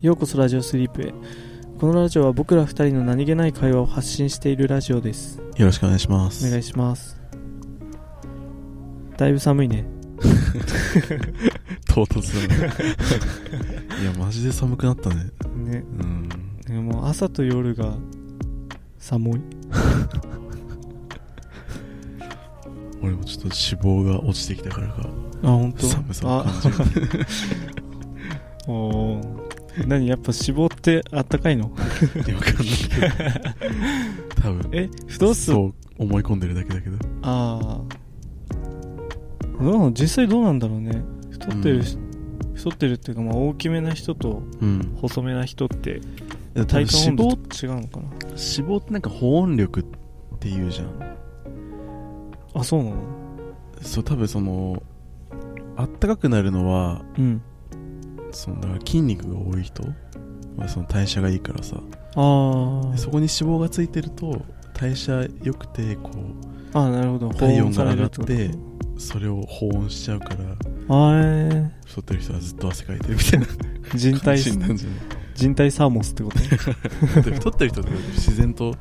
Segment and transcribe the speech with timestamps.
[0.00, 1.12] ようこそラジオスリープへ
[1.78, 6.46] このラジオは僕ら二人の何気ない会話を発信しているラジオですよろしくお願いします。
[6.46, 7.20] お願いします
[9.18, 9.84] だいぶ寒いね
[11.86, 12.72] 唐突だね。
[14.00, 15.16] いや、マジで寒くなったね。
[15.56, 16.28] ねうん。
[16.66, 17.94] でも朝と夜が
[18.98, 19.40] 寒い
[23.02, 23.54] 俺もちょっと脂
[24.02, 25.00] 肪が落ちてきたからか、
[25.42, 25.86] あ本当？
[25.88, 26.52] 寒さを感
[26.94, 27.08] じる。
[28.66, 29.29] あおー
[29.86, 31.70] 何やっぱ脂肪ってあったかいの？
[32.26, 32.66] いやわかんない。
[32.66, 33.00] け
[34.34, 34.42] ど。
[34.42, 36.96] 多分、え太すそう思い込んでるだけだけど。
[37.22, 37.80] ああ
[39.62, 39.92] どうなの？
[39.92, 41.02] 実際どうなんだろうね。
[41.30, 41.98] 太ってるし、
[42.54, 44.96] 太ってるっていうかまあ大きめな人とうん。
[45.00, 46.00] 細めな人って
[46.54, 48.08] 多分体感温度違うのかな？
[48.28, 49.82] 脂肪ってなんか保温力っ
[50.38, 51.16] て言うじゃん。
[52.54, 52.96] あそうなの？
[53.82, 54.82] そう、多分その、
[55.76, 57.42] あったかくなるのは、うん
[58.32, 59.82] そのだから筋肉が多い人
[60.56, 61.76] はその代謝がいいからさ、
[62.16, 64.42] あでそこに脂肪がついてると
[64.74, 66.10] 代謝良くてこ
[66.74, 67.30] うああなるほど。
[67.30, 68.50] 体温が上がって
[68.98, 70.36] それを保温しちゃうから
[71.86, 74.38] 太ってる人はずっと汗かいてるみたいなー、 人体
[75.34, 76.38] 人体サーモスってこと？
[77.32, 78.74] 太ってる人って自然と、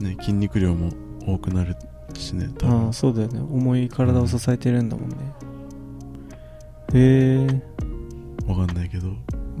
[0.00, 0.90] ね、筋肉量も
[1.24, 1.76] 多くなる
[2.14, 2.88] しね多あ分。
[2.88, 3.38] あそうだよね。
[3.40, 5.16] 重い体を支えてるんだもんね。
[6.94, 7.62] へえ
[8.48, 9.08] わかんないけど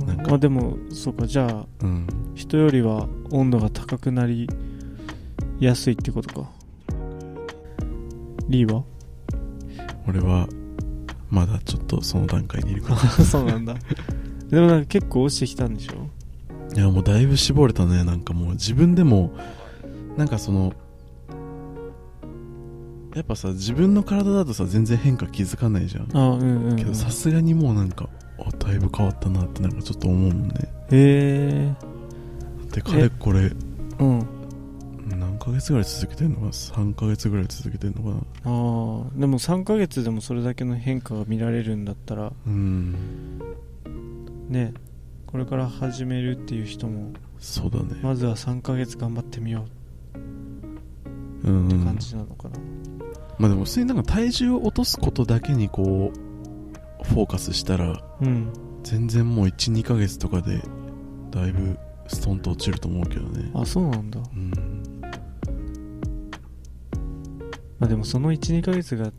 [0.06, 0.22] なんか。
[0.28, 2.06] まあでもそうかじゃあうん。
[2.34, 4.48] 人よりは温度が高くなり
[5.60, 6.50] やすいってことか。
[8.48, 8.82] リーは？
[10.08, 10.48] 俺は
[11.30, 13.74] まだちょっとその段階にいるか そうなんだ。
[14.48, 16.08] でもなんか結構落ちてきたんでしょ？
[16.74, 18.04] らいやもうだいぶ絞れたね。
[18.04, 19.32] なんかもう自分でも
[20.16, 20.72] なんかその
[23.14, 26.16] やっぱさ自分の体だとさ全然変化気づかないじゃん。
[26.16, 28.07] あうんうん、うん、けどさすがにもうなんか
[28.78, 30.54] いぶ変わったなってなんかちょっと思うもんね
[30.90, 31.74] へえ
[32.72, 33.50] でかれこれ
[33.98, 34.26] うん。
[35.08, 38.14] 何ヶ月ぐらい続けてんのかな？3ヶ月ぐらい続けてんのかな？
[38.14, 38.22] ああ
[39.18, 42.32] でも3ヶ月でもそれだけの変化が見られるんだったら。
[42.46, 43.38] うん。
[44.48, 44.74] ね。
[45.26, 47.98] これから始めるっていう人もそうだね。
[48.02, 49.64] まずは3ヶ月頑張ってみよ
[50.14, 50.18] う。
[50.18, 50.80] ん、
[51.44, 52.58] ううってん、感じなのかな、
[53.38, 58.52] まあでも普通になんか体重を落とすことだけにこうフォーカスしたらうん
[58.88, 60.62] 全然もう12ヶ月とかで
[61.30, 63.50] だいぶストンと落ちると思うけどね。
[63.52, 64.18] あそうなんだ。
[64.18, 64.50] うん。
[67.78, 69.12] まあでもその12ヶ月が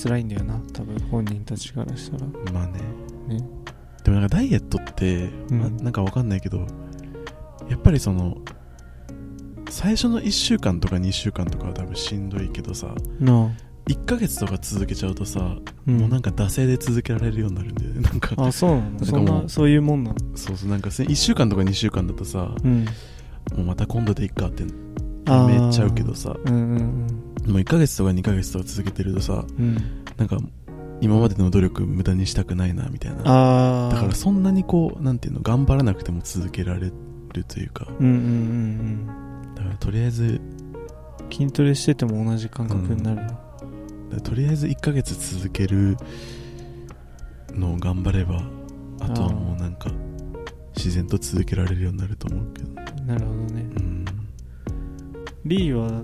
[0.00, 0.60] 辛いんだよな。
[0.72, 2.26] 多分本人たちからしたら。
[2.52, 2.78] まあね。
[3.26, 3.44] ね。
[4.04, 5.58] でもなんかダイエットって、うん。
[5.58, 6.64] まあなんかわかんないけど
[7.68, 8.36] やっぱりその
[9.68, 12.94] 最初の1週間とか2週間とかは多分しんどいけどさ。
[13.18, 15.56] なあ1ヶ月とか続けちゃうとさ、
[15.86, 15.98] うん。
[15.98, 18.00] もうなんか惰性で続けられるようになるんだよね。
[18.00, 19.04] なんかあそうなの？
[19.04, 20.16] そんなそういうもんなの？
[20.36, 22.84] そうそうなんか1週間とか2週間だとさうん。
[22.84, 22.90] も
[23.58, 24.72] うまた今度でいっかってめっ
[25.72, 29.64] ちゃうけどさうんうんもう1ヶ月とか2ヶ月とか続けてるとさうん。
[29.64, 30.38] うんなんか
[31.00, 33.22] 今までの努力無駄にしたくないなみたいな。
[33.24, 36.92] ああだからそんなにこうなんていうの頑張らなくても続けられ
[37.32, 37.88] るというか。
[37.98, 39.06] うんうんうん
[39.56, 40.40] だからとりあえずうん
[41.32, 43.51] 筋トレしてても同じ感覚になるの、だから
[44.20, 45.96] とりあえず1ヶ月続ける
[47.54, 48.42] のを頑張れば
[49.00, 49.90] あとはもうなんか
[50.76, 53.62] 自然と続けられるようになると思うけどなるほどね。
[53.62, 54.04] うん。
[55.44, 56.02] リーは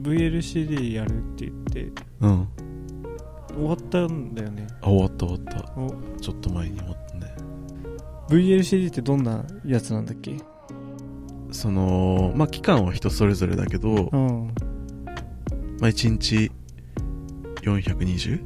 [0.00, 2.48] VLCD やるって言ってうん。
[3.54, 4.66] 終わったんだよね。
[4.80, 5.80] あ終わった終わった。
[5.80, 5.94] お。
[6.20, 7.34] ちょっと前に終わったね。
[8.28, 10.36] VLCD ってどんなやつなんだっけ？
[11.50, 14.54] そのまあ期間は人それぞれだけど、うん。
[15.80, 16.50] まあ、1日
[17.62, 18.40] 420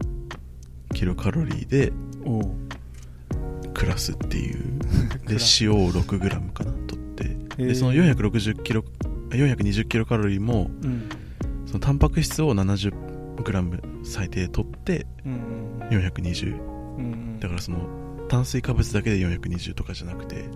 [0.95, 1.93] キロカロリーで
[2.25, 2.51] おう。
[3.75, 4.79] 暮らすっていう。
[5.29, 7.05] で塩を 6g かな取っ
[7.57, 7.65] て。
[7.67, 8.85] でその460キロ
[9.31, 11.09] あ420キロカロリーもうん。
[11.67, 16.57] そのタンパク質を 70g 最低取ってうん420
[16.99, 17.05] うん。
[17.05, 17.79] うんだからその
[18.29, 20.49] 炭水化物だけで420とかじゃなくて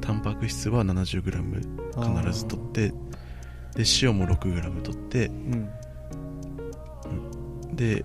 [0.00, 5.68] タンパク質は 70g 必ず取ってで塩も 6g 取ってうん
[7.76, 8.04] で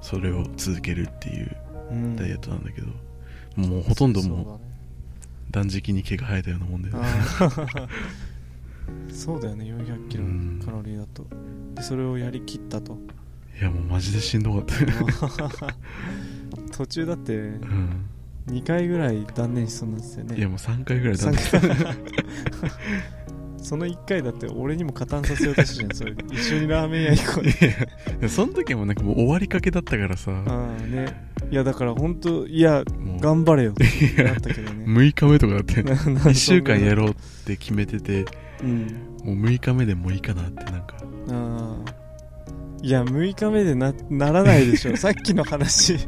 [0.00, 1.56] それを続けるっていう
[1.90, 2.16] うん。
[2.16, 2.88] ダイエットなんだけど、
[3.56, 7.08] もうほとんどもう断食に毛が生えたようなもんだよね。
[9.12, 10.62] そうだよね400キロうん。
[10.64, 11.26] カロリーだと。
[11.74, 12.98] でそれをやりきったと。
[13.60, 15.74] いやもうマジでしんどかった。
[16.76, 18.06] 途中だってうん。
[18.48, 20.38] 2回ぐらい断念しそうなんですよね。
[20.38, 21.76] いやもう3回ぐらいだ三った回
[23.68, 26.14] その1回だって俺にも加担させようとしてるじゃん。
[26.16, 30.32] それ一緒にラーメン屋行こういやその時もなんかもう終わりかけだったからさ。
[30.46, 31.28] ああね。
[31.50, 32.82] いやだから本当いや
[33.20, 33.72] 頑張れよ。
[33.72, 34.86] ってなったけどね。
[34.86, 38.24] 6日目とかだって な1週間やるろうって決めてて
[38.62, 38.86] うん。
[39.22, 40.96] もう6日目でもういいかなってなんか。
[41.30, 41.94] ああ。
[42.80, 44.96] いや6日目でなならないでしょ。
[44.96, 45.98] さっきの話。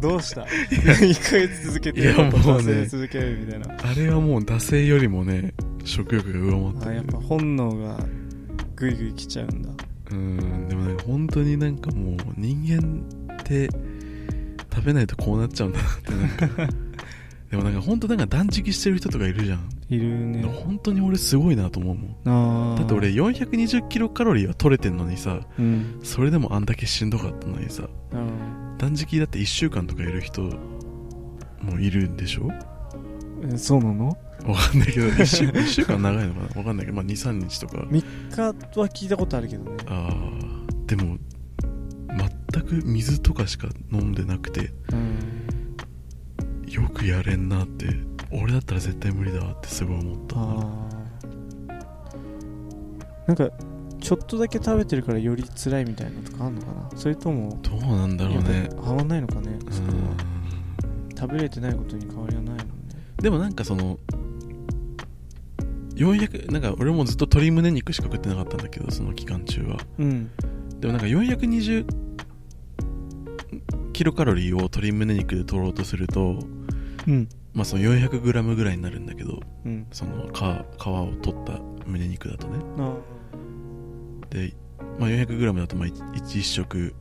[0.00, 2.86] どうした？1ヶ月続けていやもうね。
[2.86, 3.76] 続けるみたいな。
[3.78, 5.52] あれはもう惰性よりもね
[5.90, 7.98] 食欲が上回ってあやっぱ本能が
[8.76, 9.70] グイグイ来ちゃうんだ。
[10.12, 13.68] うんでもなんか本当になんかもう人間って
[14.72, 16.74] 食べないとこうなっちゃうんだなってなんか。
[17.50, 20.44] でもなんか本当なんか断食してる人とかいるじゃん、いるね。
[20.44, 22.76] 本当に俺すごいなと思うもん。
[22.76, 25.98] だって俺420キロカロリーは取れてんのにさうん。
[26.04, 30.42] それでもあんだけしんどかったのにさあ断食だって1週間とかいる人
[31.60, 32.79] もいるんでしょー
[33.42, 34.08] えそうなの？
[34.44, 36.46] わかんないけど1週 ,1 週間長いのかな？
[36.60, 37.78] わかんないけど、まあ、23日とか。
[37.78, 38.40] 3日
[38.80, 39.76] は聞いたことあるけどね。
[39.86, 41.18] あーでも
[42.52, 45.18] 全く水とかしか飲んでなくてうん。
[46.68, 47.86] よくやれんなって
[48.32, 50.36] 俺だったら絶対無理だわってすごい思った。
[50.36, 50.40] あ
[51.68, 51.80] あ
[53.26, 53.48] なんか
[54.00, 56.90] ちょっとだけ食べてるからより辛いみたいなのとかあんのかな？
[56.96, 59.58] それともどうなんだろうやね合わないのかね？
[59.64, 60.16] うそこはん
[61.16, 62.49] 食べれてないことに変わりはない
[63.20, 63.98] でもなんかその
[65.94, 69.76] 400なんか俺もずっと鶏胸肉しか食ってなかったんだけどその期間中は。
[69.98, 70.30] うん。
[70.80, 71.84] でもなんか420
[73.92, 76.38] キロカロリーを鶏胸肉で取ろうとすると
[77.06, 77.28] うん。
[77.52, 79.86] まあその 400g ぐらいになるんだけどうん。
[79.92, 80.38] その皮
[80.82, 82.58] 皮を取った胸肉だとね。
[82.78, 82.94] あ
[84.30, 84.54] で、
[84.98, 86.94] まあ、400g だとまあ 1, 食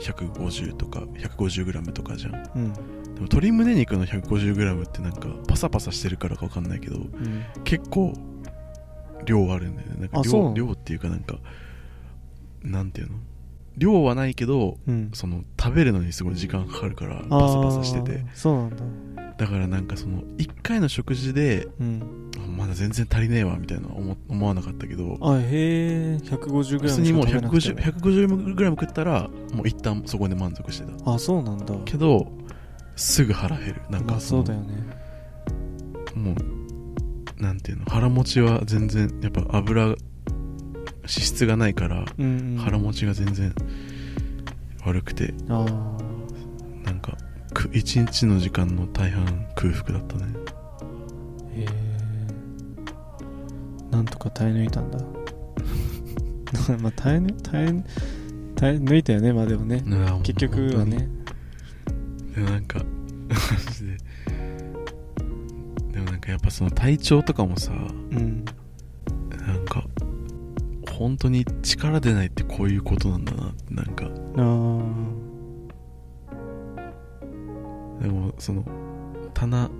[0.00, 2.32] 150とか 150g とかじゃん。
[2.32, 2.72] でうん
[3.20, 7.44] も鶏胸肉の 150g ってなんかパサパサしてるからか分かんないけどうん。
[7.64, 8.12] 結構
[9.24, 9.94] 量あるんだよね。
[10.00, 11.38] なんか量量っていうかなんか
[12.62, 13.18] なんていうの？
[13.76, 15.10] 量はないけどうん。
[15.14, 18.24] その食べるのにすごい時間かかるからパサパサしてて。
[18.34, 18.76] そうなん
[19.16, 19.24] だ。
[19.36, 22.30] だからなんかその1回の食事でうん。
[22.56, 26.18] まだ全然足りねえわみたいな思思わなかったけどあへえ。
[26.22, 31.12] 150g 普通にもうしか食べなくて 150g 食ったらもう一旦そこで満足してた。
[31.12, 31.74] あそうなんだ。
[31.84, 32.30] けど
[32.96, 33.82] すぐ腹減る。
[33.90, 34.74] なんまあかそうだよね。
[36.14, 37.84] もうなんていうの？
[37.86, 39.96] 腹持ちは全然やっぱ油脂
[41.06, 43.54] 質がないからうん、うん、腹持ちが全然
[44.86, 45.64] 悪くてあ
[46.84, 47.16] なんか
[47.52, 50.24] く一日の時間の大半空腹だったね。
[50.24, 51.66] あへえ
[53.90, 54.98] なんとか耐え抜いたんだ。
[56.80, 57.84] まあ耐え抜耐え
[58.56, 59.82] 耐え抜いたよねまあでもね。
[60.22, 61.08] 結局はね
[62.34, 62.80] でもなんか
[63.28, 63.98] マジで。
[65.92, 68.44] でもなんかやっぱその体調とかもさうん
[69.46, 69.84] なんか
[70.90, 74.06] 本当に力出ないってこういうことなんだなってなんか。
[74.36, 75.14] あ
[78.02, 78.64] でもその
[79.32, 79.70] 棚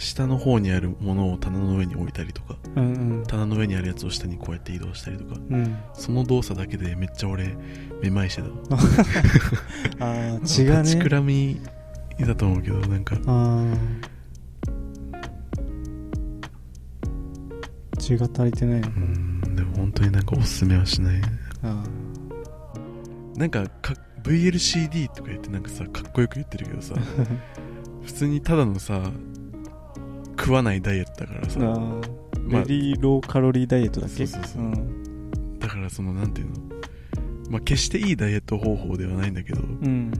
[0.00, 3.22] 下の方にあるものを棚の上に置いたりとかあうん。
[3.28, 5.54] 棚の上にあるやつを下にこうやって移動したりとかうん。
[5.54, 7.54] うんその動作だけでめっちゃ俺
[8.02, 8.48] めまいしてた。
[10.04, 11.60] ああ血が立ちくねらみ
[12.18, 13.16] だと思うけどなんか。
[17.98, 18.80] 血が足りてない。
[18.80, 18.96] のうー
[19.50, 21.20] んでも本当になんかおすすめはしない。
[21.62, 21.84] あ
[23.36, 23.92] なんかか
[24.22, 26.94] VLCD とか言ってなんかさかっこよく言ってるけどさ
[28.02, 29.10] 普通にただのさ
[30.40, 31.60] 食わないダイエットだからさ。
[31.60, 31.62] あ
[32.48, 32.62] まあ。
[32.64, 34.26] ベリーローカロリーダイエットだっけ？
[34.26, 34.62] そうそうそう。
[34.62, 35.58] ん。
[35.58, 36.54] だからそのなんていうの？
[37.50, 39.60] まあ決していいダイエット方法ではないんだけど。
[39.60, 40.12] うん。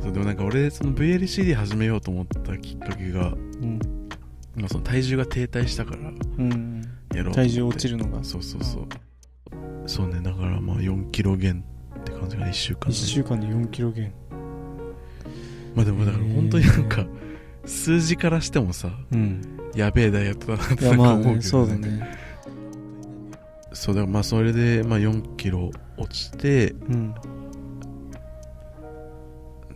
[0.00, 3.78] そうでもなんか俺その VLCD 始めようと思ったきっかけが、うん。
[4.56, 6.82] まあ、その体重が停滞したからうん。
[7.14, 7.48] やろうと思って。
[7.48, 8.22] 体重落ちるのが？
[8.24, 8.86] そうそうそう。
[9.86, 11.64] そうねだからまあ4キロ減
[11.98, 14.12] って感じが1週間1ね週間で4キロ減。
[15.74, 17.06] まあでもだから本当になんか
[17.68, 19.42] 数字からしてもさうん。
[19.74, 21.42] やべえダイエットだなって思うけど、ね。
[21.42, 22.18] そうだね。
[23.72, 27.14] そうだからまあそれでまあ4キロ落ちてうん。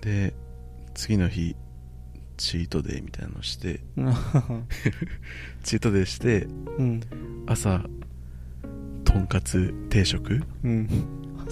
[0.01, 0.35] で
[0.95, 1.55] 次の日
[2.37, 3.81] チートデイみたいなのして
[5.63, 7.01] チートデイしてうん。
[7.47, 7.83] 朝
[9.05, 10.89] とんかつ定食うん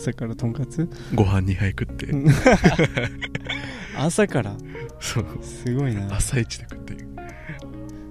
[0.01, 0.89] 朝からとんかつ？
[1.15, 2.07] ご飯2杯食って。
[2.07, 2.27] うん
[3.99, 4.57] 朝から？
[4.99, 5.27] そう。
[5.43, 6.15] すごいな。
[6.15, 6.97] 朝一で食って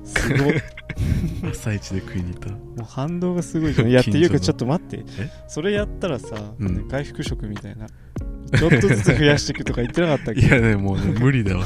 [0.03, 0.53] すごい
[1.51, 2.49] 朝一で食いに行った。
[2.49, 3.87] もう反動がすごいじゃん。
[3.89, 5.03] いやっていうかちょっと待って。
[5.17, 5.29] え？
[5.47, 6.87] それやったらさ、うん。
[6.87, 7.87] 回復食みたいな。
[7.87, 10.41] ちょっとずつ増やしていくとか言ってなかったっけ？
[10.41, 11.65] いやねもうね無理だわ。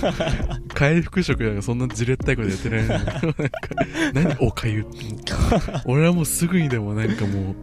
[0.73, 2.83] 回復食 なんかそんなじれったいことやってない。
[2.83, 3.21] のなんか
[4.13, 4.37] 何？
[4.39, 5.33] おかゆって。
[5.85, 7.55] 俺はもうすぐにでもなんかもう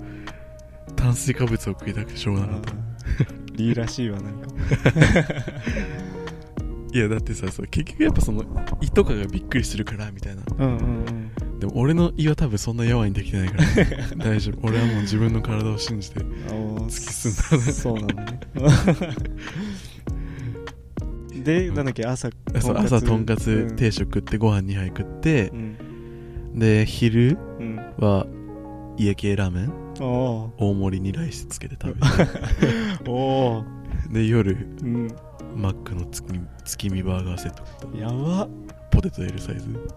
[1.01, 2.61] 炭水化物を食いたくてしょうがなかっ
[3.57, 3.63] た。
[3.63, 4.49] いいらしいわなんか。
[6.93, 8.45] いやだってさそう結局やっぱその
[8.81, 10.43] 胃とかがびっくりするからみたいな。
[10.59, 11.31] うんうん
[11.61, 13.65] でも俺の胃は多分そんなやわにできてないから
[14.25, 14.67] 大丈夫。
[14.67, 18.41] 俺はもう自分の体を信じてうん突き進んだねそうなんだね。
[21.45, 22.31] でなんだっけ朝
[22.61, 23.77] そう朝とんかつうん。
[23.77, 25.77] 定食食ってご飯2杯食ってう、ん。
[26.59, 27.77] で昼うん。
[27.99, 28.27] は
[28.97, 32.07] 家系ラーメンお大盛りにライスつけて食べて。
[33.11, 33.65] お
[34.11, 35.09] で夜うん。
[35.57, 37.65] マックの月見月見バーガーセット
[37.99, 38.49] やば。
[38.91, 39.91] ポテト L サイズ。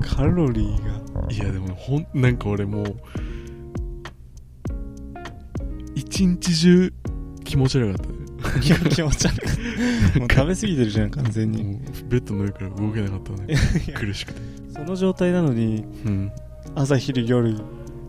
[0.00, 1.32] カロリーが。
[1.32, 2.96] いやでもほんなんか俺もう
[5.94, 6.92] 一日中
[7.44, 8.12] 気持ち悪かった。
[8.12, 8.18] ね
[8.64, 9.34] いや気持ち悪
[10.16, 11.80] いもう食べ過ぎてるじゃん完全に。
[12.08, 13.54] ベッドの上から動けなかったね
[13.94, 14.40] 苦しくて。
[14.72, 16.32] その状態なのにうん。
[16.74, 17.54] 朝昼夜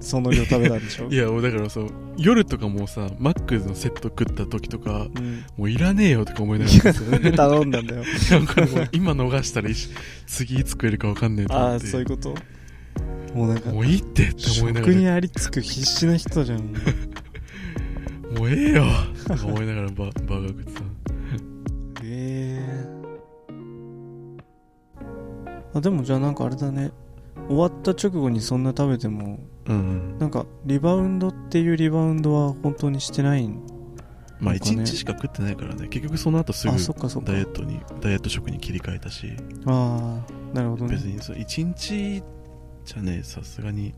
[0.02, 1.08] その量食べたんでしょ？
[1.10, 5.44] いやだからそう夜とかもさマックのセット食った時とかうん。
[5.58, 8.04] もういらねえよとか思いながらなんで頼んだんだよ。
[8.92, 9.70] 今逃したら
[10.26, 11.88] 次いつ食えるか分かんねえとああ思って。
[11.88, 12.36] そういうこと？
[13.36, 14.94] もうなんかもういいってって思いながら。
[14.94, 16.60] 食にありつく必死な人じゃん。
[18.38, 18.86] もうええよ。
[19.28, 20.82] とか思いながらババーガー食ってた。
[22.04, 22.90] ええ。
[25.74, 26.92] あでもじゃあなんかあれだね
[27.48, 33.62] 終わった直後にそんな食べてもうんなんかリバウンドっていうリバウンドは本当にしてないん
[34.40, 35.88] まあなんかね1日しか食ってないからね。
[35.90, 39.34] 結局その後すぐダイエットにダイエット食に切り替えたし。
[39.66, 40.22] あ
[40.54, 40.94] あなるほどね。
[40.94, 42.24] 別にそう1日
[42.86, 43.94] じゃねさすがに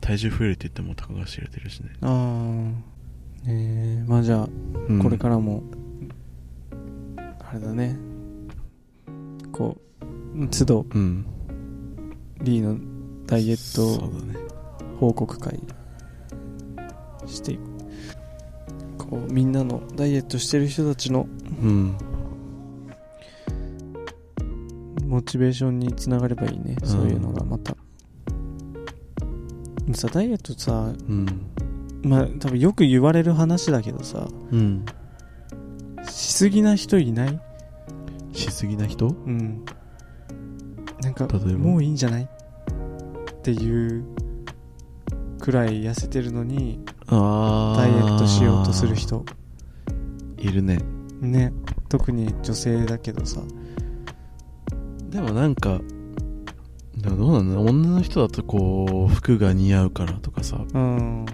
[0.00, 4.04] 体重増えるって言ってもたかが知れてるしね、ああええ。
[4.06, 4.48] まあじゃあ
[4.88, 5.02] うん。
[5.02, 5.62] これからも、
[7.40, 7.98] あれだね。
[9.52, 9.78] こ
[10.36, 11.26] う都度うん
[12.42, 12.78] リーの
[13.26, 14.10] ダイエット
[14.98, 15.60] 報告会
[17.26, 17.60] していく。
[18.98, 21.28] こうみんなのダイエットしてる人たちの
[21.62, 21.96] うん
[25.06, 26.88] モチベーションにつながればいいね、うん。
[26.88, 27.76] そういうのがまた。
[29.94, 31.26] さダイエットさうん。
[32.02, 34.84] まあ多分よく言われる話だけどさうん。
[36.08, 37.40] しすぎな人いない？
[38.32, 39.06] しすぎな人？
[39.08, 39.64] うん
[41.06, 42.28] なんかもういいんじゃないっ
[43.42, 44.04] ていう
[45.38, 49.24] くらい痩せてるのにダイエットしようとする人。
[50.36, 50.80] いるね。
[51.20, 51.52] ね。
[51.88, 53.40] 特に女性だけどさ。
[55.10, 55.80] でもなんか
[56.96, 61.26] でもどうなんだ女の人だとこう服が似合うからとかさ、うん。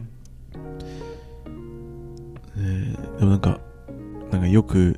[2.58, 3.58] えーでもなんか
[4.30, 4.96] なんかよくうん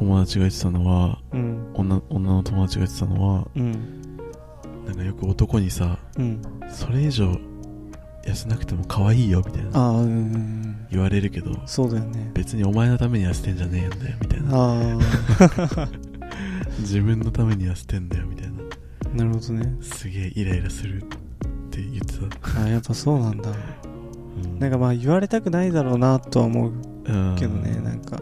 [0.00, 1.70] 友達が言ってたのはうん。
[1.74, 3.72] 女女の友達が言ってたのはうん。
[4.86, 6.40] なんかよく男にさうん。
[6.70, 7.30] それ以上
[8.24, 10.04] 痩せなくても可愛いよみたいな
[10.90, 12.30] 言われるけどそうだよね。
[12.34, 14.48] 別にお前のために痩せてんじゃねえんだよみたいな。
[15.84, 15.88] あ
[16.80, 18.54] 自分のために痩せてんだよみたいな。
[19.12, 19.74] あなるほどね。
[19.82, 21.06] すげえイライラするっ
[21.70, 22.14] て言って
[22.52, 23.50] た、あやっぱそうなんだ。
[23.50, 24.58] うん。
[24.58, 26.72] なんかまあ言われたくないだろうなとは思う
[27.06, 28.20] うんけどねなんか。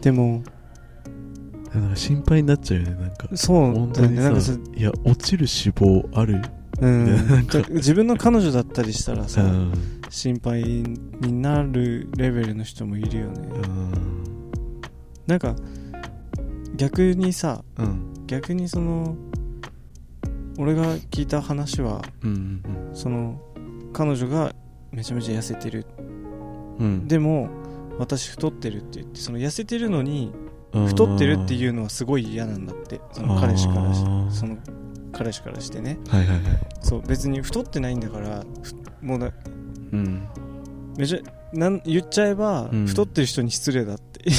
[0.00, 0.42] でも
[1.74, 3.28] なんか心配になっちゃうよねなんか。
[3.34, 6.42] そう本当にねなんかささいや落ちる脂肪ある？
[6.80, 7.06] うん。
[7.28, 7.60] なんか。
[7.60, 9.72] だ自分の彼女だったりしたらさ、うん。
[10.10, 13.48] 心配になるレベルの人もいるよね、
[15.26, 15.56] なんか
[16.76, 18.26] 逆にさうん。
[18.26, 19.16] 逆にその
[20.58, 22.62] 俺が聞いた話はうん
[22.92, 23.40] その
[23.94, 24.54] 彼女が
[24.90, 25.86] めちゃめちゃ痩せてる。
[25.98, 26.86] うん。
[26.86, 27.48] うんでも
[27.98, 33.00] 私太ってるって言ってその痩せてるのにうん太ってるっていうのはすごい嫌なんだって。
[33.12, 33.94] その彼氏から
[34.30, 34.56] その
[35.12, 35.98] 彼氏からしてね。
[36.08, 36.42] はいはいはい。
[36.80, 38.74] そう別に太ってないんだからふ
[39.04, 39.30] もうな
[39.92, 40.26] うん。
[40.96, 41.18] めちゃ
[41.52, 42.86] なん言っちゃえば、うん。
[42.86, 44.24] 太ってる人に失礼だって。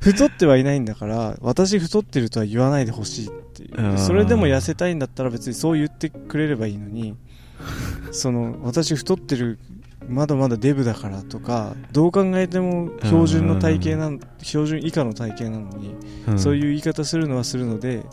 [0.00, 3.98] 太ってはいないんだから私太ってるとは言わないでほしいっていう。
[3.98, 7.16] それでも痩せたいんだったら別にそう言ってくれればいいのに
[8.12, 9.58] その私太ってる
[10.08, 15.94] まだまだデブだからとかどう考えても標準の体型なん標準以下の体型なのに、
[16.28, 16.38] うん。
[16.38, 18.04] そういう言い方するのはするので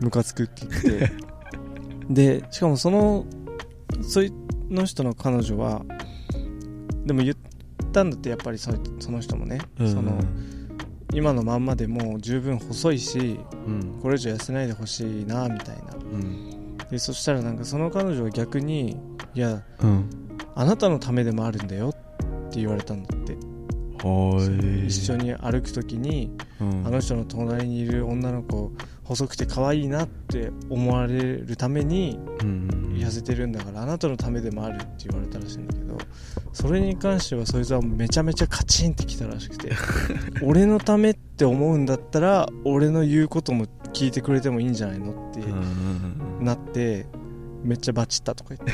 [0.00, 1.12] ムカつくって言って。
[2.10, 3.24] でしかもその
[4.02, 4.32] そい
[4.68, 5.84] の人の彼女は
[7.06, 7.36] でも言っ
[7.92, 10.18] たんだってやっぱりそその人もね、うんその
[11.12, 14.00] 今のまんまでもう十分細いしうん。
[14.02, 15.94] これ以上痩せないでほしいなみたいな。
[15.94, 16.76] うん。
[16.90, 18.96] でそしたらなんかその彼女は逆に
[19.34, 20.23] いやうん
[20.54, 21.92] あなたのためでもあるんだよっ
[22.50, 23.34] て言われたんだって。
[24.06, 24.38] は
[24.82, 24.86] い。
[24.86, 26.30] 一緒に歩く時に
[26.60, 26.86] うん。
[26.86, 28.72] あの人の隣にいる女の子
[29.04, 32.84] 細くて可愛いなって思われるためにうん。
[32.94, 35.98] 痩せてるんだからあなたのためでもあるって言われたらしいんだけど
[36.52, 39.72] それに関してはそいつはめちゃめちゃカチンってきたらしくて
[40.42, 45.40] 俺のためって思うんだったら俺の言うことも聞いてくれてもいいんじゃないのって
[46.42, 47.06] なって
[47.64, 48.72] めっちゃバチったとか言って。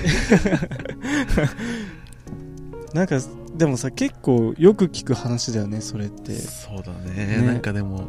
[2.94, 3.20] なんか
[3.56, 6.34] でもさ結構よく聞く話だよねそれって。
[6.34, 7.38] そうだね。
[7.38, 7.46] ね。
[7.46, 8.08] なんかでも、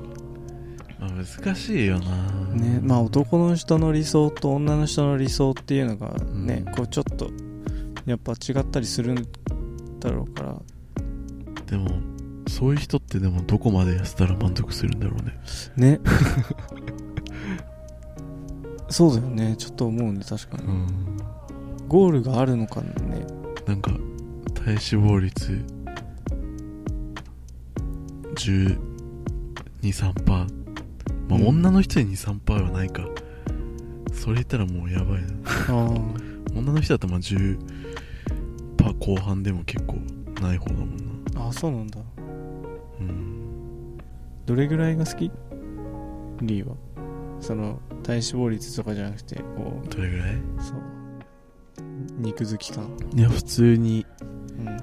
[0.99, 2.15] まあ、難しいよな。
[2.53, 2.79] ね。
[2.81, 6.73] まあ男の人の理想と女の人の理想っていうのがね、うん。
[6.73, 7.29] こうちょっと
[8.05, 9.27] やっぱ違ったりするん
[9.99, 10.55] だろうから。
[11.67, 11.89] でも
[12.47, 15.39] そういう人ってでもどこまで痩せたら満足するんだろうね。
[15.77, 15.99] ね
[18.91, 19.55] そうだよね。
[19.57, 20.21] ちょっと思うね。
[20.27, 20.63] 確かに。
[20.63, 20.87] うん。
[21.87, 22.91] ゴールがあるのかね。
[23.65, 23.91] なんか
[24.53, 25.65] 体脂肪率
[29.81, 30.47] 1213%まあ、
[31.29, 31.47] うん。
[31.47, 33.07] 女の人に23%はないか。
[34.13, 35.27] それ言ったらもうやばいな。
[35.69, 35.89] あ
[36.53, 37.57] 女の人だとまあ10%
[38.99, 39.95] 後半でも結構
[40.41, 40.89] ない方だもん
[41.33, 41.41] な。
[41.43, 41.99] ああそうなんだ。
[42.99, 43.97] うん。
[44.45, 45.31] どれぐらいが好き？
[46.41, 46.75] リーは
[47.41, 50.35] その体脂肪率とかじゃなくてこどれぐらい？
[50.35, 50.77] うそう。
[52.19, 52.89] 肉好き感。
[53.15, 54.05] いや普通に
[54.57, 54.77] うん。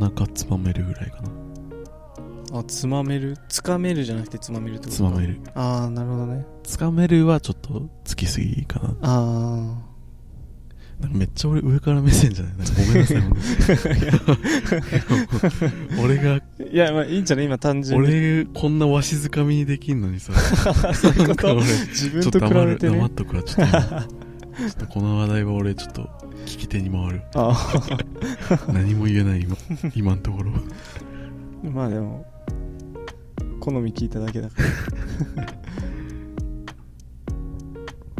[0.00, 1.30] お腹つまめるぐらいかな。
[2.58, 3.36] あつまめる？
[3.48, 5.40] つかめるじゃなくてつまめるってことつまめる。
[5.54, 6.44] ああなるほどね。
[6.64, 8.96] つかめるはちょっとつきすぎかな。
[9.02, 9.78] あ
[11.00, 12.56] なんかめっちゃ俺上から目線じゃない？
[12.56, 13.18] なんかごめんなさい。
[16.04, 17.44] 俺があいやまあいいんじゃない？
[17.44, 18.08] 今単純に。
[18.08, 20.32] 俺こんなわしづかみにできんのにさ。
[20.94, 21.54] そういうこと？
[21.54, 22.96] 自分とちょっと黙る比べてね。
[22.96, 24.08] 黙っとくわちょっと今。
[24.58, 26.02] ちょっとこの話題は俺ちょっと
[26.46, 27.22] 聞き手に回る。
[27.34, 27.56] あ
[28.66, 29.56] 何も言えない今
[29.94, 30.50] 今んところ。
[30.50, 30.54] あ
[31.70, 32.26] まあでも
[33.60, 34.56] 好み聞いただけだか
[35.36, 35.46] ら。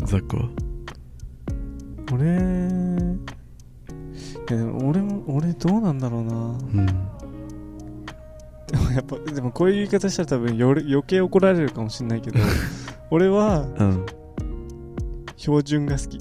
[0.06, 0.48] ザックは？
[2.12, 3.18] 俺
[4.88, 6.32] 俺も俺どうなんだろうな。
[6.34, 6.36] う
[6.80, 6.86] ん。
[8.66, 12.38] でもやっぱでもこういう言い方したら多分よれ余計怒られるかもしれないけど
[13.10, 14.06] 俺はうん。
[15.36, 16.20] 標準が好き。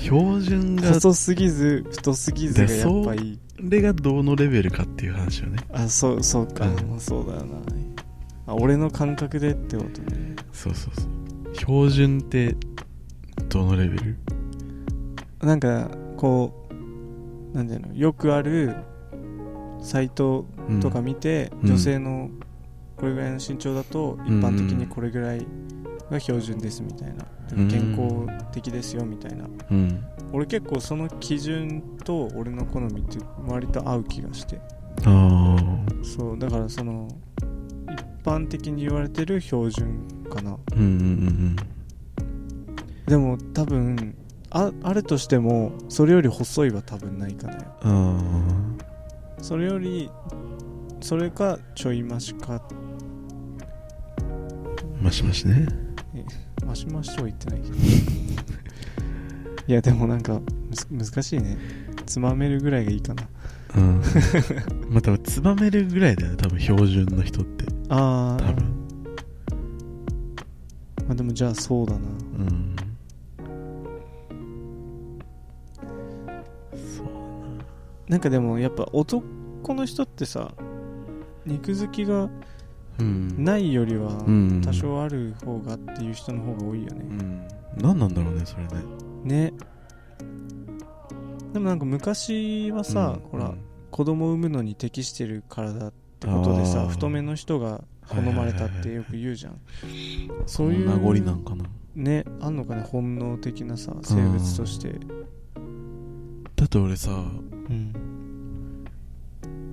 [0.00, 3.38] 標準が細すぎず太すぎずがやっぱいい。
[3.56, 5.58] それがどのレベルかっていう話よね。
[5.72, 6.90] あそうそうか、うん。
[6.90, 7.58] まあそうだよな。
[8.46, 10.36] あ俺の感覚でってことね。
[10.52, 11.56] そうそうそう。
[11.56, 12.56] 標準って
[13.48, 14.16] どのレベル？
[15.42, 16.68] なんかこ
[17.52, 18.76] うなんていうのよくある
[19.80, 21.68] サイトうんとか見て、うん。
[21.68, 22.30] 女性の
[22.96, 25.46] これぐらいの身長だと一般的にこれぐらい
[26.10, 27.24] が標準ですみたいな、
[27.56, 29.46] うん健康的ですよみたいな。
[29.70, 30.04] うん。
[30.32, 34.60] 俺結構その基準と俺の好みって割と合う気がして。
[35.06, 35.56] あ
[36.02, 37.08] そうだからその
[37.86, 40.50] 一般的に言われてる標準かな。
[40.50, 41.56] あうんうんうん。
[43.06, 44.14] でも多分
[44.50, 47.54] ああるとしてもそれより細いは多分ないかな。
[47.54, 48.78] ようん。
[49.38, 50.10] あそれより
[51.00, 52.54] それかちょい増しか。
[52.54, 52.62] あ
[55.00, 55.66] マシマシね。
[56.66, 57.74] マシマシとは言ってないけど。
[59.66, 61.58] いやでもなんかむず難しいね。
[62.06, 63.28] つまめるぐらいがいいかな。
[63.76, 64.02] うん。
[64.88, 67.66] まあ多分つばめるぐらいだよね多分標準の人って。
[67.90, 68.64] ああ多分。
[71.06, 71.98] まあでもじゃあそうだな。
[71.98, 72.02] う
[72.44, 72.77] ん
[78.08, 79.22] なんかでもやっぱ男
[79.74, 80.52] の人ってさ
[81.44, 82.30] 肉好きが
[82.98, 83.44] うん。
[83.44, 84.60] ないよりはうん。
[84.60, 87.04] 多少ある方がっていう人の方が多いよね。
[87.08, 87.48] うん。
[87.76, 88.70] 何なんだろうねそれね。
[89.22, 89.52] ね。
[91.52, 93.30] でもなんか昔はさ、うん。
[93.30, 93.58] ほら、うん。
[93.90, 99.60] 子供を産むのに適してる体ってことでさ太めの人が好まれたってよく言うじゃん。
[100.46, 101.64] そういう名残なんかな。
[101.94, 104.94] ねあんのかね本能的なさ生物として
[106.58, 107.14] だって俺さう
[107.72, 107.94] ん。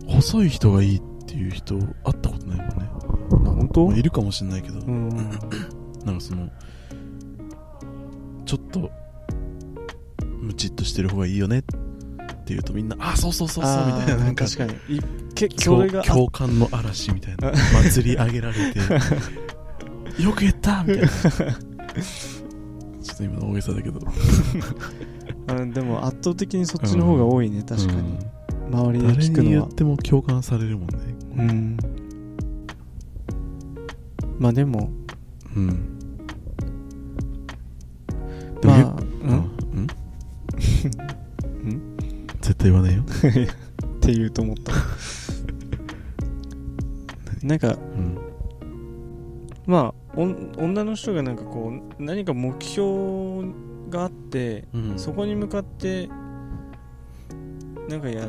[0.07, 1.87] 細い人がいいっていう人会っ
[2.21, 2.75] たことないもんね。
[2.77, 2.83] あ
[3.49, 3.87] 本当？
[3.87, 5.15] まあいるかもしんないけど、うんな
[6.11, 6.47] んかその
[8.45, 8.91] ちょっと
[10.39, 11.59] ムチっとしてる方がいいよね。
[11.59, 11.75] って
[12.53, 14.17] 言うとみんなあそうそうそうそうみたいな。
[14.17, 14.73] なんか確かに。
[14.97, 14.99] い
[15.33, 17.51] けそ共感の嵐みたいな。
[17.83, 18.77] 祭り上げられて
[20.21, 21.07] よく言ったみたいな。
[21.09, 23.99] ちょっと今の大げさだけど
[25.47, 28.17] あでも圧倒的にそっちの方が多いね、確かに、
[28.67, 28.75] うん。
[28.75, 29.51] 周りで誰に聞くのは。
[29.51, 30.95] 言っても共感されるもんね。
[31.37, 31.77] うん。
[34.39, 34.89] まあでも。
[35.55, 35.97] うん。
[38.61, 39.29] でもゆまあ、うん？
[39.29, 39.87] うん？
[41.63, 41.73] うん？
[41.73, 43.03] ん絶対言わないよ。
[43.05, 43.05] っ
[44.01, 44.73] て言うと思った。
[47.43, 48.17] なんかうん。
[49.67, 53.45] まあおん女の人がなんかこう何か目標
[53.95, 54.99] があってうん。
[54.99, 56.07] そこに向かって
[57.89, 58.27] なんかや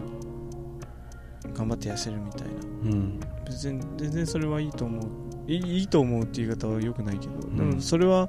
[1.54, 2.54] 頑張って痩せるみたいな。
[2.54, 3.20] うん。
[3.44, 5.50] 別に全然それはいいと思う。
[5.50, 7.56] いいと思うっていう言い方はよくないけど、ん。
[7.56, 8.28] でもそれは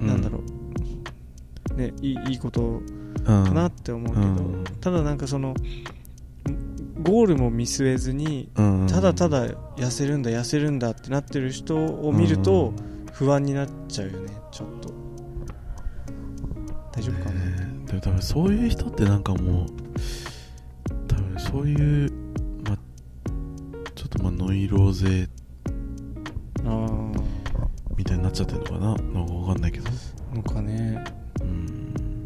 [0.00, 0.06] うん。
[0.06, 0.40] なんだろ
[1.72, 2.80] う、ねいいいいこと
[3.24, 4.64] かかなって思うけど、うん。
[4.80, 5.54] ただなんかその
[7.02, 8.86] ゴールも見据えずにうん。
[8.86, 12.72] ただただ痩せるんだ痩せるんだってなってる人を見ると
[13.12, 14.81] 不安になっちゃうよねちょっと
[16.92, 19.66] 大丈夫かな、ねでも多分そういう人ってなんかもう
[21.08, 22.12] 多分そういう
[22.68, 22.76] ま
[23.94, 25.28] ちょっとまあノイローゼ
[26.64, 27.12] あ
[27.96, 28.94] みたいになっちゃってるのかな？
[28.94, 29.88] なんかわかんないけど。
[30.32, 31.04] あのかね。
[31.40, 32.24] うん。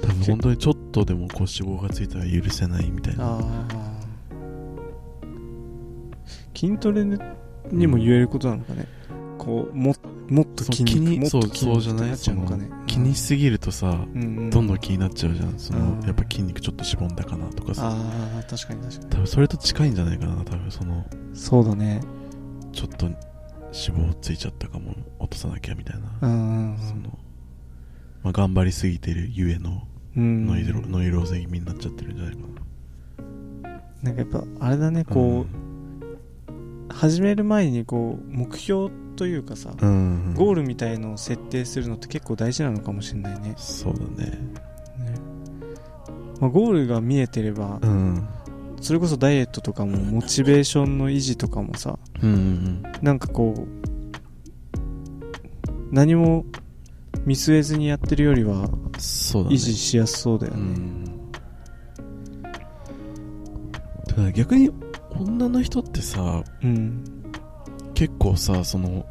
[0.00, 3.40] 多分本当にちょっとでもこう脂肪がついたら許せないみたいな。
[6.54, 7.04] 筋トレ
[7.70, 8.86] にも言えることなのかね、
[9.36, 9.94] こうも
[10.28, 14.50] もっと気にそう肉もっと筋そうじゃないちゃかね気にしすぎるとさうんうん。
[14.50, 15.58] どんどん気になっちゃうじゃん。
[15.58, 16.06] そのうん。
[16.06, 17.82] やっぱ筋肉ちょっとしぼんだかなとかさ。
[17.86, 19.10] ああ確かに確かに。
[19.10, 22.00] 多分それと近いんじゃないかな多分そのそうだね。
[22.72, 23.16] ちょっと脂
[23.72, 26.18] 肪ついちゃったかも落とさなきゃみたいな。
[26.22, 27.18] うんうんその、
[28.22, 29.86] まあ、頑張りすぎてるゆえの
[30.16, 30.46] うん。
[30.46, 32.56] ノイロ,、ノイローゼ気味になっちゃってるんじゃないかな。
[34.12, 35.46] んかやっぱあれだねなこ
[36.88, 39.92] う、始める前にこう目標というかさ、うん、う
[40.30, 43.54] ん、ゴールルみたいのを設定するのって結構大事なのかもしれないね。
[43.56, 44.30] そうだね。
[44.30, 44.38] ね、
[46.40, 48.28] まあ、ゴールが見えてればうん。
[48.80, 53.66] それこそダイエットとかもモチベーションの維持とかもさうんうんなんかこう
[55.90, 56.44] 何も
[57.24, 60.60] 見据えずにやってるよりは維持しやすそうだよね。
[64.18, 64.32] うん。
[64.32, 64.70] 逆に
[65.10, 67.15] 女の人ってさうん
[67.96, 69.06] 結構さその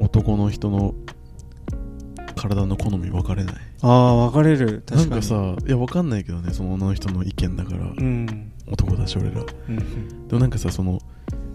[0.00, 0.94] 男の人の
[2.34, 3.54] 体の好み分かれない？
[3.82, 4.82] ああ分かれる。
[4.90, 5.22] なん確かに。
[5.22, 9.42] かさいや分かんないけどねその女の人の意見だから、うん、男だし俺ら。
[9.68, 10.98] うん、でもなんかさその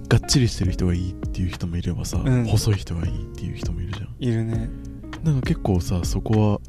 [0.07, 2.45] がっちりしてる人がいいっていう人もいればさ、うん。
[2.45, 4.15] 細い人がいいっていう人もいるじゃん。
[4.19, 4.69] いるね。
[5.23, 6.59] なんか結構さそこは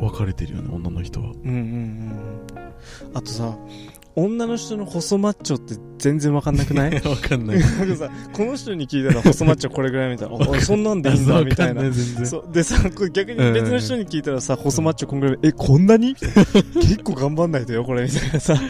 [0.00, 1.32] 分かれてるよね女の人は。
[1.32, 3.12] うんうんうん。
[3.12, 3.54] あとさ
[4.20, 6.90] 女の人の細マッチョって全然分かんなくない？
[7.00, 7.58] 分かんない。
[7.60, 10.36] なんかさこの人に聞いたら細マッチョこれぐらいみたいな。
[10.56, 11.82] あそんなんでいいんだみたいな。
[11.82, 12.26] 全然。
[12.26, 12.52] そう。
[12.52, 16.14] でさこれ逆に別の人に聞いたらさ、細マッチョこんぐらいえこんなに？
[16.74, 18.54] 結構頑張んないとよこれみたいなさ。
[18.54, 18.60] ね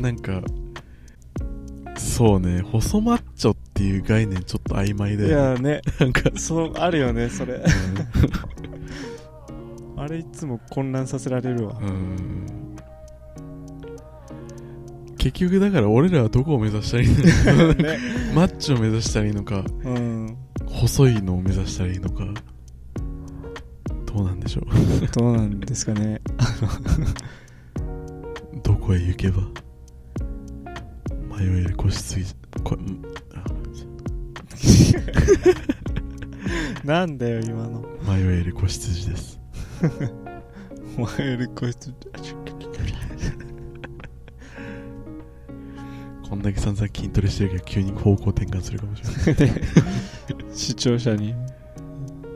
[0.00, 0.42] なんか
[1.96, 5.80] そうね細マッチョっていう概念ちょっと曖昧いでやね。
[5.98, 7.54] なんか、そうあるよねそれ。
[7.54, 7.62] う
[9.96, 11.74] あれいつも混乱させられるわ。
[11.80, 12.46] んうん
[15.18, 17.74] 結局だから俺らはどこを目指したらいいのか。
[17.82, 17.98] ね。
[18.34, 19.64] マッチを目指したらいいのか。
[19.84, 20.36] うん。
[20.66, 22.24] 細いのを目指したらいいのか。
[24.06, 24.64] どうなんでしょう。
[25.12, 26.22] どうなんですかね。
[28.62, 29.42] どこへ行けば
[31.36, 32.76] 迷える子羊こ
[36.84, 37.84] なんだよ今の。
[38.06, 39.40] 迷える子羊です。
[40.96, 41.66] お前よりこ
[46.28, 49.62] こんだけ散々筋トレしてるけど急に方向転換するかもしれない。
[50.52, 51.34] 視聴者に。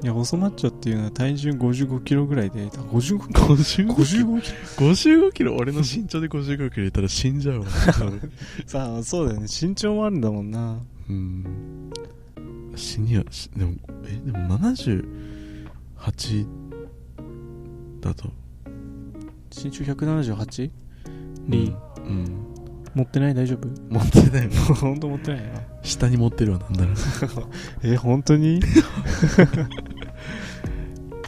[0.03, 1.57] いや細マッチョっていうのは体重5
[1.89, 4.57] 5キロぐらいで55 55キロ？55キロ
[4.89, 5.57] ？55キロ？
[5.57, 7.67] 俺の身長で55キロいたら死んじゃうわ。
[8.67, 9.47] さあそうだよね。
[9.47, 10.81] 身長もあるんだもんな。
[11.09, 11.91] うん。
[12.75, 13.75] 死にはしでも
[14.07, 16.47] えでも78
[18.01, 18.33] だと。
[19.55, 20.71] 身長 178?
[21.47, 21.51] うん。
[21.51, 22.52] リうん
[22.95, 23.35] 持ってない？
[23.35, 23.69] 大丈夫？
[23.89, 24.49] 持ってない。
[24.81, 25.49] 本当持ってないな
[25.83, 26.93] 下に持ってるわなんなら
[27.83, 28.61] え本当に？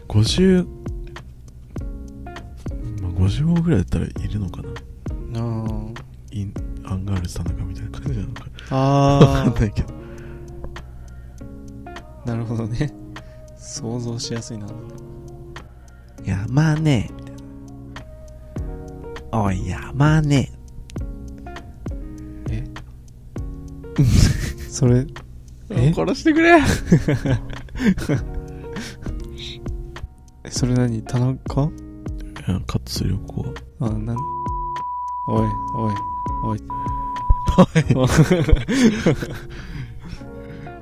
[0.08, 0.66] 50
[3.02, 4.68] まあ55ぐらいだったらいるのかな。
[5.40, 5.66] あ
[6.30, 8.44] インアンガールズ田中みたいな感じなのか。
[8.70, 9.88] あわあかんないけど。
[12.24, 12.92] あなるほどね。
[13.56, 14.66] 想像しやすいな。
[16.24, 17.10] 山ね
[19.32, 20.52] おい山ね
[24.84, 25.06] それ
[25.70, 25.94] え？
[25.94, 26.58] 殺してくれ。
[30.44, 31.00] え それ何？
[31.02, 31.34] 田中？
[31.46, 31.62] カ
[32.52, 33.54] ットするよここ。
[33.78, 34.16] はあなん？
[35.28, 35.94] おいおい
[36.44, 36.58] おい。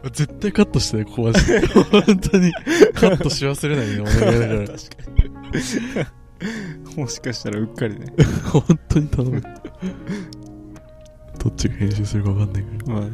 [0.13, 2.53] 絶対カットしてねここマジで本当に。
[2.95, 4.67] カットし忘れないでお願いだから。
[4.67, 4.97] 確か
[6.97, 6.97] に。
[6.97, 8.07] もしかしたらうっかりね。
[8.51, 9.41] 本当に頼む。
[9.41, 9.49] ど
[11.51, 12.95] っちが編集するか分かんないから。
[12.95, 13.13] まあね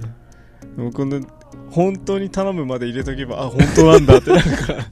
[0.79, 1.19] でもこんな
[1.71, 4.85] 本当に頼むまで入れとけばあ本当なんだってなるから。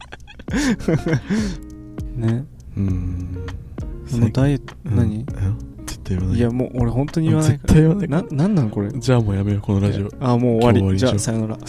[2.32, 2.44] ね。
[2.76, 3.46] うん。
[4.10, 4.96] このダイエットうん。
[4.96, 5.18] 何？
[5.18, 5.24] うん
[5.86, 6.38] 絶対言わない。
[6.38, 7.74] いやもう俺本当に言わない絶から。
[7.74, 8.08] 対言わない。
[8.08, 8.90] ななんなんこれ？
[8.90, 10.10] じゃあもうやめようこのラジオ。
[10.18, 10.98] あもう終わり。
[10.98, 11.58] じゃあさよなら。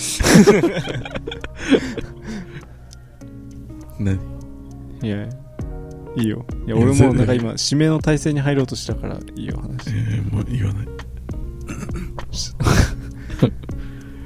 [4.00, 4.20] 何？
[5.04, 5.30] いや
[6.16, 6.44] いいよ。
[6.66, 9.90] いやいや俺もなんか全今指名の体制に入ろうとしたからいいよ話。
[9.90, 10.88] えー、もう言わない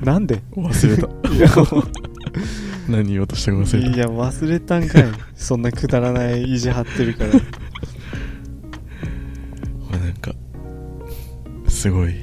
[0.04, 0.42] なんで？
[0.56, 1.08] 忘れた。
[2.90, 3.96] 何言おうとしたかう忘れた。
[3.96, 5.06] いや忘れたんかい。
[5.36, 7.34] そんなくだらない意地張ってるから。
[7.34, 7.40] ま
[9.94, 10.34] あなんか
[11.68, 12.16] すごい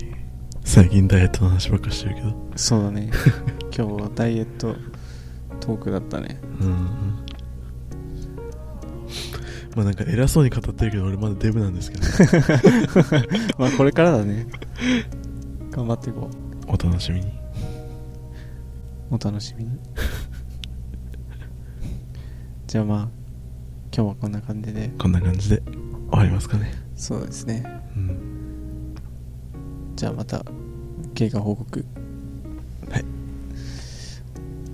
[0.65, 2.35] 最近ダイエットの話ばっかしてるけど。
[2.57, 3.11] そうだね。
[3.77, 4.75] 今日はダイエット
[5.61, 6.41] トークだったね。
[6.61, 6.89] うん
[9.77, 12.05] まあなんか偉そうに語ってるけど俺まだデブなんですけど。
[13.59, 14.49] まあこれからだね。
[15.71, 16.29] 頑張っていこ
[16.67, 17.27] お楽しみに。
[17.27, 17.31] う
[19.11, 19.71] お楽しみに。
[22.67, 23.09] じゃあまあ
[23.95, 24.91] 今日はこんな感じで。
[24.99, 25.63] こんな感じで
[26.11, 26.73] 終わりますかね。
[26.97, 27.65] そうですね。
[27.97, 28.95] うん。
[29.97, 30.45] じゃあまた
[31.15, 31.85] 経過報告。
[32.91, 33.05] はい。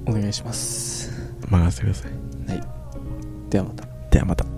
[0.07, 1.11] お願いします。
[1.49, 2.12] 任せてください。
[2.51, 2.62] はい。
[3.51, 3.88] ではまた。
[4.11, 4.53] ではまた